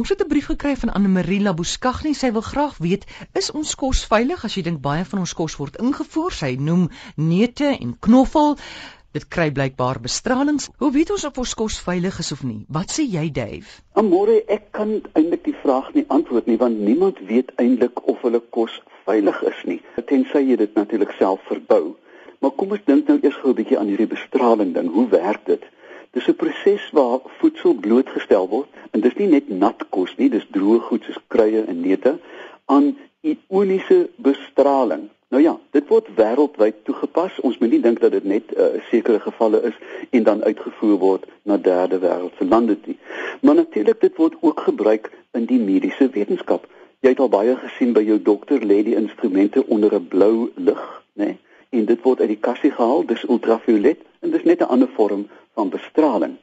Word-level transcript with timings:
Ons 0.00 0.08
het 0.08 0.22
'n 0.24 0.28
brief 0.28 0.46
gekry 0.46 0.76
van 0.76 0.92
Anne 0.92 1.08
Marie 1.08 1.40
Labouskagni. 1.40 2.14
Sy 2.14 2.32
wil 2.32 2.40
graag 2.40 2.76
weet, 2.78 3.04
is 3.32 3.50
ons 3.50 3.74
kos 3.74 4.06
veilig 4.12 4.44
as 4.44 4.54
jy 4.54 4.62
dink 4.62 4.80
baie 4.80 5.04
van 5.04 5.18
ons 5.18 5.34
kos 5.34 5.56
word 5.56 5.76
ingevoer? 5.76 6.32
Sy 6.32 6.56
noem 6.68 6.88
neute 7.16 7.68
en 7.80 7.96
knoffel. 7.98 8.56
Dit 9.12 9.28
kry 9.28 9.50
blykbaar 9.52 10.00
bestralings. 10.00 10.70
Hoe 10.78 10.92
weet 10.92 11.10
ons 11.10 11.24
of 11.24 11.38
ons 11.38 11.54
kos 11.54 11.76
veilig 11.88 12.18
is 12.18 12.32
of 12.32 12.42
nie? 12.42 12.64
Wat 12.68 12.90
sê 12.90 13.04
jy, 13.16 13.30
Dave? 13.30 13.82
Amore, 13.92 14.42
ek 14.48 14.72
kan 14.72 15.02
eintlik 15.12 15.44
die 15.44 15.56
vraag 15.62 15.92
nie 15.92 16.04
antwoord 16.08 16.46
nie 16.46 16.56
want 16.56 16.78
niemand 16.78 17.18
weet 17.32 17.52
eintlik 17.56 18.06
of 18.08 18.22
hulle 18.22 18.40
kos 18.40 18.80
veilig 19.04 19.42
is 19.42 19.60
nie. 19.64 19.80
Tensy 20.06 20.46
jy 20.48 20.56
dit 20.56 20.74
natuurlik 20.74 21.12
self 21.18 21.40
verbou. 21.52 21.96
Maar 22.40 22.56
kom 22.56 22.70
ons 22.70 22.86
dink 22.86 23.08
nou 23.08 23.18
eers 23.20 23.36
gou 23.42 23.52
'n 23.52 23.60
bietjie 23.60 23.78
aan 23.78 23.92
hierdie 23.92 24.12
bestraling 24.16 24.72
ding. 24.74 24.88
Hoe 24.88 25.08
werk 25.08 25.44
dit? 25.44 25.62
Dis 26.12 26.28
'n 26.28 26.34
proses 26.34 26.90
waar 26.90 27.18
voedsel 27.38 27.74
blootgestel 27.74 28.48
word 28.48 28.68
en 28.90 29.00
dis 29.00 29.14
nie 29.14 29.26
net 29.26 29.48
nat 29.48 29.84
kos 29.94 30.16
nie, 30.16 30.28
dis 30.28 30.46
droë 30.56 30.80
goed 30.88 31.04
soos 31.04 31.20
kruie 31.26 31.62
en 31.72 31.80
neute 31.80 32.18
aan 32.64 32.96
ioniese 33.20 33.98
bestraling. 34.16 35.04
Nou 35.30 35.42
ja, 35.42 35.52
dit 35.70 35.86
word 35.88 36.08
wêreldwyd 36.16 36.80
toegepas. 36.84 37.40
Ons 37.46 37.58
moet 37.58 37.70
nie 37.70 37.80
dink 37.80 38.00
dat 38.00 38.12
dit 38.12 38.24
net 38.24 38.50
'n 38.50 38.58
uh, 38.58 38.64
eh, 38.64 38.82
sekere 38.90 39.20
gevalle 39.20 39.60
is 39.70 39.76
en 40.10 40.22
dan 40.22 40.42
uitgevoer 40.42 40.98
word 40.98 41.26
na 41.42 41.56
derde 41.56 41.98
wêreldse 41.98 42.48
lande 42.48 42.76
nie. 42.84 42.98
Maar 43.40 43.54
natuurlik 43.54 44.00
dit 44.00 44.16
word 44.16 44.34
ook 44.40 44.60
gebruik 44.60 45.10
in 45.32 45.44
die 45.44 45.60
mediese 45.60 46.08
wetenskap. 46.08 46.66
Jy 47.00 47.08
het 47.08 47.20
al 47.20 47.28
baie 47.28 47.56
gesien 47.56 47.92
by 47.92 48.02
jou 48.02 48.22
dokter 48.22 48.58
lê 48.58 48.82
die 48.82 48.96
instrumente 48.96 49.66
onder 49.66 49.94
'n 49.94 50.08
blou 50.08 50.50
lig, 50.54 51.02
né? 51.14 51.24
Nee? 51.24 51.38
en 51.70 51.84
dit 51.84 52.02
word 52.02 52.20
uit 52.20 52.32
die 52.32 52.42
kassie 52.42 52.70
gehaal, 52.74 53.04
dis 53.06 53.22
ultraviolet 53.28 54.00
en 54.20 54.32
dis 54.34 54.46
net 54.48 54.60
'n 54.60 54.72
ander 54.74 54.90
vorm 54.96 55.28
van 55.54 55.68
bestraling. 55.68 56.36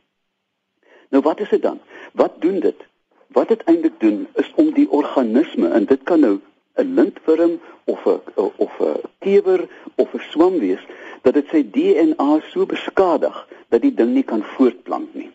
Nou 1.09 1.23
wat 1.23 1.39
is 1.39 1.49
dit 1.49 1.61
dan? 1.61 1.79
Wat 2.13 2.41
doen 2.41 2.59
dit? 2.59 2.85
Wat 3.27 3.47
dit 3.47 3.63
eintlik 3.63 3.99
doen 3.99 4.27
is 4.33 4.51
om 4.55 4.73
die 4.73 4.89
organisme 4.89 5.69
en 5.69 5.85
dit 5.85 6.03
kan 6.03 6.19
nou 6.19 6.39
'n 6.75 6.93
lintworm 6.93 7.59
of 7.83 8.05
'n 8.05 8.21
of 8.55 8.79
'n 8.79 9.01
kewer 9.19 9.67
of 9.95 10.13
'n 10.13 10.23
swam 10.29 10.59
wees 10.59 10.83
dat 11.21 11.33
dit 11.33 11.47
sy 11.49 11.63
DNA 11.71 12.39
so 12.51 12.65
beskadig 12.65 13.47
dat 13.69 13.81
die 13.81 13.93
ding 13.93 14.13
nie 14.13 14.23
kan 14.23 14.43
voortplant 14.43 15.13
nie. 15.13 15.31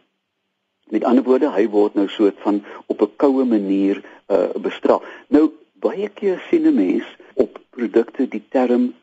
Met 0.88 1.04
ander 1.04 1.24
woorde, 1.24 1.50
hy 1.50 1.68
word 1.68 1.94
nou 1.94 2.08
soort 2.08 2.38
van 2.38 2.64
op 2.86 3.02
'n 3.02 3.16
koue 3.16 3.44
manier 3.44 4.02
uh, 4.28 4.50
bestraal. 4.54 5.02
Nou 5.28 5.50
baie 5.72 6.08
keer 6.08 6.42
sien 6.48 6.66
'n 6.66 6.74
mens 6.74 7.04
op 7.34 7.60
produkte 7.70 8.28
die 8.28 8.44
term 8.48 8.94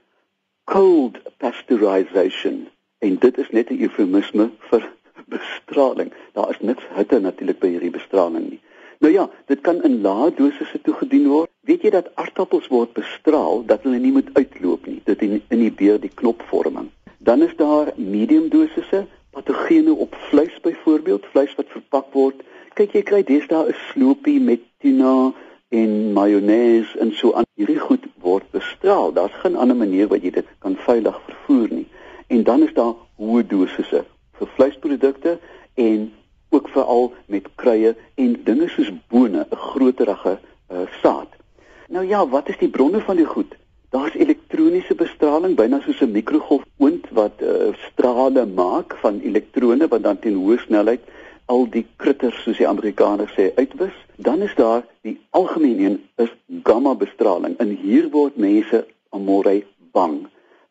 cold 0.64 1.17
pasteurization 1.38 2.67
en 3.00 3.17
dit 3.19 3.38
is 3.38 3.50
net 3.50 3.69
'n 3.69 3.81
eufemisme 3.81 4.50
vir 4.69 4.89
bestraling. 5.28 6.11
Daar 6.33 6.50
is 6.50 6.59
niks 6.59 6.83
hitte 6.95 7.19
natuurlik 7.19 7.59
by 7.59 7.67
hierdie 7.67 7.95
bestraling 8.00 8.50
nie. 8.50 8.61
Nou 9.00 9.14
ja, 9.14 9.30
dit 9.45 9.61
kan 9.61 9.83
in 9.83 10.02
lae 10.02 10.33
dosisse 10.36 10.81
toegedien 10.81 11.27
word. 11.27 11.50
Weet 11.61 11.81
jy 11.81 11.89
dat 11.89 12.09
aardappels 12.16 12.67
word 12.67 12.94
bestraal 12.94 13.64
dat 13.66 13.83
hulle 13.83 14.00
nie 14.00 14.11
moet 14.11 14.30
uitloop 14.33 14.86
nie. 14.86 15.02
Dit 15.03 15.22
inhibeer 15.47 16.00
die 16.00 16.11
knopvorming. 16.22 16.89
Dan 17.17 17.42
is 17.42 17.55
daar 17.55 17.94
medium 17.95 18.50
dosisse 18.50 19.05
patogene 19.31 19.94
op 19.94 20.16
vleis 20.30 20.59
byvoorbeeld, 20.61 21.25
vleis 21.31 21.55
wat 21.55 21.70
verpak 21.70 22.14
word. 22.14 22.44
Kyk 22.73 22.97
jy 22.97 23.03
kry 23.03 23.23
deesdae 23.23 23.70
'n 23.70 23.80
sloopie 23.92 24.39
met 24.39 24.59
tuna 24.80 25.33
en 25.70 26.14
mayonnaise 26.14 27.00
en 27.00 27.14
so 27.14 27.33
aan. 27.33 27.47
Hierdie 27.55 27.80
goed 27.80 28.05
word 28.20 28.52
bestraal. 28.52 29.14
Daar's 29.14 29.39
geen 29.44 29.55
ander 29.55 29.75
manier 29.75 30.08
wat 30.08 30.23
jy 30.23 30.31
dit 30.31 30.47
kan 30.59 30.75
veilig 30.75 31.22
vervoer 31.25 31.67
nie. 31.72 31.88
En 32.30 32.44
dan 32.44 32.64
is 32.64 32.74
daar 32.74 32.94
hoë 33.18 33.44
dosisse 33.50 34.04
vir 34.38 34.50
vleisprodukte 34.56 35.32
en 35.74 36.12
ook 36.50 36.68
veral 36.70 37.14
met 37.26 37.48
kruie 37.56 37.96
en 38.16 38.36
dinge 38.46 38.68
soos 38.70 38.92
bone, 39.10 39.46
'n 39.50 39.56
groterige 39.56 40.38
uh, 40.38 40.78
saad. 41.02 41.32
Nou 41.90 42.06
ja, 42.06 42.28
wat 42.28 42.50
is 42.50 42.58
die 42.58 42.70
bronne 42.70 43.02
van 43.02 43.16
die 43.16 43.26
goed? 43.26 43.56
Daar's 43.90 44.14
elektroniese 44.14 44.96
bestraling, 44.96 45.56
byna 45.56 45.82
soos 45.82 46.02
'n 46.02 46.12
mikrogolfoond 46.12 47.10
wat 47.10 47.42
uh, 47.42 47.73
strale 47.89 48.45
maak 48.45 48.95
van 49.02 49.20
elektrone 49.20 49.88
wat 49.88 50.04
dan 50.04 50.20
teen 50.20 50.38
hoë 50.38 50.58
snelheid 50.58 51.02
al 51.45 51.66
die 51.70 51.86
kritters 51.95 52.44
soos 52.44 52.58
die 52.58 52.68
Amerikaners 52.68 53.34
sê 53.34 53.50
uitwis, 53.56 53.95
dan 54.16 54.42
is 54.42 54.54
daar 54.56 54.86
die 55.02 55.18
algemeen 55.30 55.80
een 55.80 56.02
is 56.16 56.34
gamma 56.64 56.94
bestraling. 56.95 57.58
En 57.58 57.70
hier 57.70 58.10
word 58.10 58.38
mense 58.38 58.86
almore 59.10 59.64
bang 59.92 60.30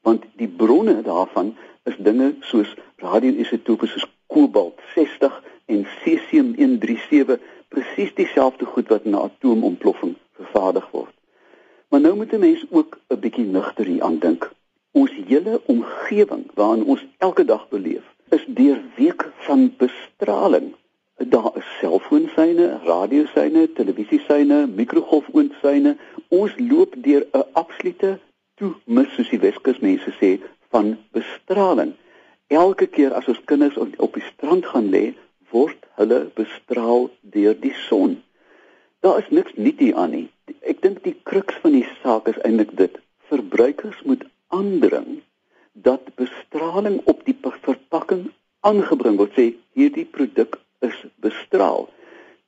want 0.08 0.24
die 0.40 0.48
bronne 0.60 1.02
daarvan 1.02 1.52
is 1.90 1.96
dinge 2.08 2.28
soos 2.50 2.70
radioisotope 3.04 3.86
soos 3.86 4.06
kobalt 4.32 4.80
60 4.94 5.42
en 5.74 5.86
cesium 6.02 6.54
137 6.56 7.40
presies 7.68 8.14
dieselfde 8.20 8.64
goed 8.72 8.88
wat 8.92 9.04
in 9.08 9.16
'n 9.16 9.24
atoomontploffing 9.28 10.14
vervaardig 10.40 10.86
word. 10.90 11.14
Maar 11.88 12.00
nou 12.00 12.14
moet 12.16 12.32
'n 12.32 12.44
mens 12.46 12.64
ook 12.70 12.98
'n 13.08 13.20
bietjie 13.24 13.44
nugter 13.44 13.86
hier 13.86 14.02
aan 14.02 14.18
dink. 14.18 14.50
Ons 14.92 15.12
hele 15.26 15.60
omgewing 15.64 16.44
waarin 16.54 16.84
ons 16.84 17.06
elke 17.18 17.44
dag 17.44 17.68
beleef 17.68 18.06
is 18.28 18.44
deurweek 18.46 19.22
van 19.46 19.74
bestraling. 19.76 20.74
Daar 21.16 21.50
is 21.54 21.68
selfoonsyne, 21.80 22.80
radiosyne, 22.84 23.72
televisiesyne, 23.72 24.66
mikrogolfoonsyne. 24.66 25.96
Ons 26.28 26.52
loop 26.58 26.94
deur 26.96 27.26
'n 27.32 27.44
absolute 27.52 28.18
toemis 28.58 29.14
soos 29.14 29.30
die 29.32 29.40
Weskus 29.42 29.80
mense 29.84 30.12
sê 30.18 30.36
van 30.74 30.96
bestraling. 31.16 31.94
Elke 32.48 32.86
keer 32.86 33.14
as 33.16 33.28
ons 33.30 33.40
kinders 33.50 33.76
op 33.80 34.14
die 34.14 34.24
strand 34.32 34.66
gaan 34.66 34.88
lê, 34.92 35.12
word 35.52 35.86
hulle 36.00 36.20
bestraal 36.36 37.08
deur 37.34 37.56
die 37.60 37.74
son. 37.88 38.18
Daar 39.04 39.20
is 39.22 39.30
niks 39.30 39.54
nuut 39.56 39.80
hier 39.80 39.96
aan 39.96 40.14
nie. 40.16 40.26
Ek 40.66 40.82
dink 40.84 41.02
die 41.04 41.16
kruks 41.28 41.58
van 41.62 41.76
die 41.76 41.86
saak 42.02 42.28
is 42.32 42.40
eintlik 42.44 42.74
dit: 42.80 42.98
verbruikers 43.30 44.00
moet 44.08 44.24
aandring 44.54 45.20
dat 45.72 46.08
bestraling 46.18 46.98
op 47.04 47.22
die 47.28 47.36
verpakking 47.44 48.28
aangebring 48.66 49.18
word 49.20 49.36
sê 49.38 49.52
hierdie 49.78 50.08
produk 50.16 50.58
is 50.82 50.96
bestraal. 51.22 51.86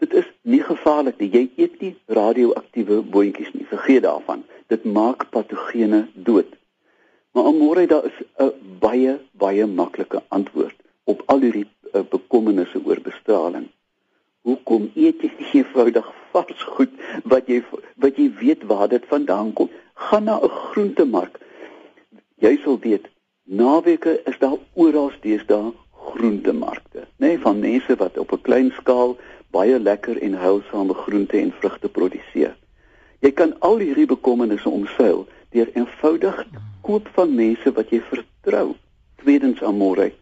Dit 0.00 0.14
is 0.16 0.26
nie 0.42 0.62
gevaarlik 0.64 1.20
nie. 1.20 1.28
Jy 1.30 1.44
eet 1.60 1.80
nie 1.84 1.92
radioaktiewe 2.08 3.02
boontjies 3.14 3.52
nie. 3.52 3.66
Vergeet 3.68 4.02
daarvan. 4.06 4.42
Dit 4.70 4.86
maak 4.86 5.26
patogene 5.34 6.06
dood. 6.14 6.48
Maar 7.34 7.52
môre 7.54 7.86
daar 7.90 8.06
is 8.10 8.18
'n 8.38 8.78
baie 8.80 9.18
baie 9.32 9.66
maklike 9.66 10.22
antwoord 10.28 10.78
op 11.04 11.22
al 11.26 11.40
hierdie 11.40 11.66
uh, 11.66 12.02
bekommernisse 12.14 12.80
oor 12.84 13.00
bestraling. 13.02 13.68
Hoekom 14.42 14.90
eet 14.94 15.22
jy 15.22 15.30
nie 15.38 15.50
eenvoudig 15.60 16.06
vars 16.32 16.62
goed 16.62 16.92
wat 17.24 17.46
jy 17.46 17.62
wat 17.96 18.16
jy 18.16 18.28
weet 18.42 18.62
waar 18.72 18.88
dit 18.88 19.04
vandaan 19.06 19.52
kom? 19.52 19.70
Gaan 19.94 20.24
na 20.24 20.38
'n 20.38 20.48
groentemark. 20.48 21.40
Jy 22.38 22.58
sal 22.64 22.78
weet 22.78 23.10
Naweke 23.50 24.20
is 24.30 24.38
daar 24.38 24.58
oral 24.74 25.10
deesdae 25.20 25.72
groentemarkte, 26.10 27.00
nê, 27.18 27.32
nee, 27.32 27.38
van 27.38 27.58
mense 27.58 27.96
wat 27.98 28.18
op 28.18 28.32
'n 28.32 28.42
klein 28.46 28.70
skaal 28.70 29.16
baie 29.50 29.78
lekker 29.78 30.16
en 30.22 30.34
heilsame 30.34 30.94
groente 30.94 31.36
en 31.36 31.52
vrugte 31.52 31.88
produseer. 31.88 32.54
Jy 33.20 33.32
kan 33.36 33.54
al 33.60 33.78
hierdie 33.82 34.08
bekommernisse 34.08 34.68
omseil 34.68 35.26
deur 35.54 35.70
eenvoudig 35.74 36.44
koop 36.86 37.08
van 37.16 37.34
mense 37.34 37.72
wat 37.76 37.90
jy 37.92 38.00
vertrou. 38.08 38.74
Tweedens 39.20 39.62
amore, 39.62 40.12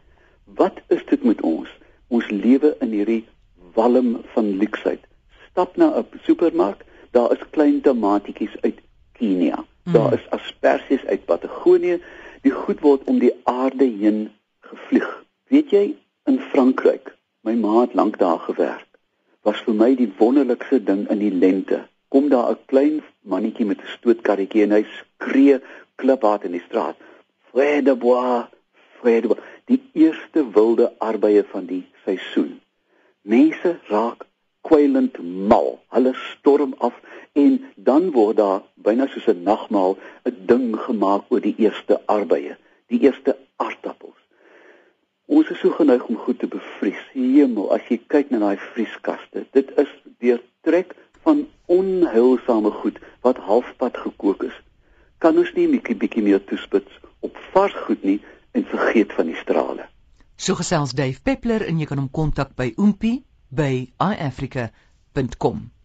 wat 0.59 0.81
is 0.89 1.05
dit 1.11 1.25
met 1.25 1.41
ons? 1.47 1.69
Ons 2.09 2.31
lewe 2.31 2.75
in 2.81 2.95
hierdie 2.97 3.25
walm 3.75 4.17
van 4.35 4.55
luksheid. 4.59 5.05
Stap 5.51 5.77
na 5.77 5.93
'n 5.99 6.07
supermark, 6.25 6.85
daar 7.11 7.33
is 7.33 7.51
klein 7.51 7.81
tomatietjies 7.81 8.57
uit 8.61 8.81
Kenia. 9.13 9.65
Daar 9.85 10.13
is 10.13 10.31
asperges 10.31 11.05
uit 11.07 11.25
Patagonië 11.25 12.01
Die 12.47 12.55
goed 12.55 12.83
word 12.85 13.07
om 13.11 13.19
die 13.19 13.33
aarde 13.51 13.85
heen 13.85 14.29
gevlieg. 14.63 15.09
Weet 15.51 15.73
jy 15.75 15.85
in 16.31 16.39
Frankryk, 16.53 17.15
my 17.43 17.55
ma 17.59 17.81
het 17.81 17.97
lank 17.99 18.19
daar 18.21 18.39
gewerk. 18.47 18.87
Was 19.43 19.63
vir 19.67 19.75
my 19.75 19.89
die 19.99 20.11
wonderlikste 20.21 20.79
ding 20.85 21.07
in 21.11 21.23
die 21.23 21.33
lente. 21.35 21.87
Kom 22.09 22.29
daar 22.29 22.51
'n 22.51 22.65
klein 22.67 23.03
mannetjie 23.21 23.67
met 23.67 23.81
'n 23.81 23.93
stootkarretjie 23.97 24.63
en 24.63 24.73
hy 24.77 24.85
skree 24.99 25.61
kliphard 25.97 26.45
in 26.45 26.53
die 26.53 26.67
straat. 26.69 26.97
Frede 27.51 27.95
bois, 27.97 28.47
frede 29.01 29.29
bois. 29.29 29.45
Die 29.65 29.83
eerste 29.93 30.51
wilde 30.51 30.93
arbeie 30.99 31.45
van 31.45 31.67
die 31.67 31.85
seisoen. 32.05 32.61
Mense 33.23 33.79
raak 33.89 34.27
kwylend 34.61 35.19
mal. 35.49 35.79
Hulle 35.89 36.15
storm 36.15 36.75
af 36.79 36.95
en 37.33 37.65
dan 37.77 38.11
word 38.11 38.37
daar 38.37 38.63
byna 38.75 39.07
soos 39.07 39.29
'n 39.29 39.43
nagmaal 39.43 39.99
'n 40.25 40.37
ding 40.47 40.77
gemaak 40.87 41.25
oor 41.29 41.41
die 41.41 41.55
eerste 41.59 42.01
arbeie, 42.07 42.57
die 42.87 43.01
eerste 43.01 43.37
aardappels. 43.57 44.21
Ons 45.27 45.51
is 45.51 45.59
so 45.59 45.71
geneig 45.71 46.07
om 46.09 46.17
goed 46.17 46.39
te 46.39 46.47
bevries. 46.47 47.03
Hemel, 47.13 47.73
as 47.73 47.85
jy 47.89 48.01
kyk 48.07 48.31
na 48.31 48.39
daai 48.39 48.57
vrieskaste, 48.57 49.45
dit 49.53 49.73
is 49.77 49.91
deurtrek 50.19 50.95
van 51.29 51.47
onheilsame 51.67 52.71
goed 52.71 52.99
wat 53.21 53.37
halfpad 53.37 53.97
gekook 53.97 54.43
is. 54.43 54.57
Kan 55.19 55.37
ons 55.37 55.53
nie 55.57 55.67
'n 55.67 55.75
bietjie 55.77 55.97
bietjie 56.03 56.23
meer 56.23 56.45
toespits 56.45 56.93
op 57.21 57.37
vars 57.53 57.77
goed 57.87 58.03
nie 58.03 58.21
en 58.57 58.65
vergeet 58.65 59.13
van 59.13 59.27
die 59.27 59.41
strale. 59.45 59.85
So 60.37 60.55
gesels 60.55 60.93
Dave 60.93 61.21
Peppler 61.23 61.67
en 61.67 61.79
jy 61.79 61.87
kan 61.87 61.99
hom 61.99 62.11
kontak 62.11 62.55
by 62.57 62.73
oompie 62.77 63.25
by 63.51 63.91
iAfrica 63.99 64.71
rsg.co.za. 64.71 65.78